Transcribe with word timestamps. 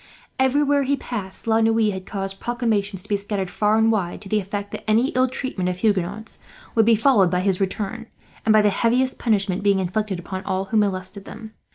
Everywhere 0.39 0.81
he 0.81 0.97
passed 0.97 1.45
La 1.45 1.61
Noue 1.61 1.91
had 1.91 2.07
caused 2.07 2.39
proclamations 2.39 3.03
to 3.03 3.07
be 3.07 3.15
scattered 3.15 3.51
far 3.51 3.77
and 3.77 3.91
wide, 3.91 4.19
to 4.21 4.29
the 4.29 4.39
effect 4.39 4.71
that 4.71 4.83
any 4.89 5.09
ill 5.09 5.27
treatment 5.27 5.69
of 5.69 5.77
Huguenots 5.77 6.39
would 6.73 6.85
be 6.87 6.95
followed 6.95 7.29
by 7.29 7.41
his 7.41 7.61
return, 7.61 8.07
and 8.43 8.51
by 8.51 8.63
the 8.63 8.71
heaviest 8.71 9.19
punishment 9.19 9.61
being 9.61 9.77
inflicted 9.77 10.17
upon 10.17 10.43
all 10.43 10.65
who 10.65 10.77
molested 10.77 11.25
them. 11.25 11.53